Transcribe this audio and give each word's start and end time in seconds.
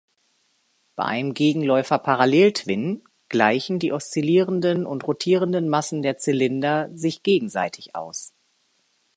Bei 0.95 1.03
einem 1.05 1.35
Gegenläufer-Parallel-Twin 1.35 3.03
gleichen 3.29 3.77
die 3.77 3.93
oszillierenden 3.93 4.87
und 4.87 5.05
rotierenden 5.07 5.69
Massen 5.69 6.01
der 6.01 6.17
Zylinder 6.17 6.89
sich 6.91 7.21
gegenseitig 7.21 7.95
aus. 7.95 8.33